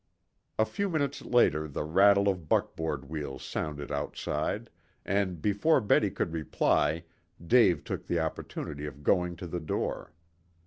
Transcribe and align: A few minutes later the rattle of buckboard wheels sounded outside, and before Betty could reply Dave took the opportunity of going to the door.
A 0.57 0.65
few 0.65 0.89
minutes 0.89 1.21
later 1.21 1.67
the 1.67 1.83
rattle 1.83 2.27
of 2.27 2.49
buckboard 2.49 3.07
wheels 3.07 3.43
sounded 3.45 3.91
outside, 3.91 4.71
and 5.05 5.39
before 5.39 5.79
Betty 5.79 6.09
could 6.09 6.33
reply 6.33 7.03
Dave 7.45 7.83
took 7.83 8.07
the 8.07 8.19
opportunity 8.19 8.87
of 8.87 9.03
going 9.03 9.35
to 9.35 9.45
the 9.45 9.59
door. 9.59 10.11